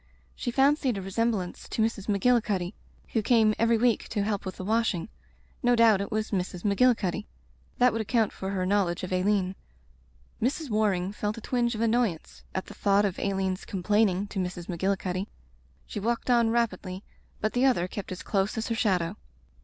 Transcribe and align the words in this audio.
She 0.35 0.49
fancied 0.49 0.97
a 0.97 1.01
resemblance 1.03 1.69
to 1.69 1.79
Mrs. 1.83 2.09
Magilli 2.09 2.41
cuddy 2.41 2.73
who 3.09 3.21
came 3.21 3.53
every 3.59 3.77
week 3.77 4.09
to 4.09 4.23
help 4.23 4.47
with 4.47 4.57
the 4.57 4.63
washing. 4.63 5.09
No 5.61 5.75
doubt 5.75 6.01
it 6.01 6.11
was 6.11 6.31
Mrs. 6.31 6.65
Magilli 6.65 6.95
cuddy. 6.97 7.27
That 7.77 7.91
would 7.93 8.01
account 8.01 8.33
for 8.33 8.49
her 8.49 8.65
knowl 8.65 8.87
edge 8.89 9.03
of 9.03 9.13
Aileen. 9.13 9.53
Mrs. 10.41 10.71
Waring 10.71 11.11
felt 11.11 11.37
a 11.37 11.41
twinge 11.41 11.75
of 11.75 11.81
annoyance 11.81 12.43
at 12.55 12.65
the 12.65 12.73
thought 12.73 13.05
of 13.05 13.19
Aileen's 13.19 13.63
complaining 13.63 14.25
to 14.29 14.39
Digitized 14.39 14.65
by 14.67 14.73
LjOOQ 14.73 14.73
IC 14.73 14.75
Broken 14.75 14.75
Glass 14.75 15.05
Mrs. 15.05 15.13
Magillicuddy. 15.13 15.27
She 15.85 15.99
walked 15.99 16.29
on 16.31 16.49
rapidly, 16.49 17.03
but 17.39 17.53
the 17.53 17.65
other 17.65 17.87
kept 17.87 18.11
as 18.11 18.23
close 18.23 18.57
as 18.57 18.69
her 18.69 18.73
shadow. 18.75 19.17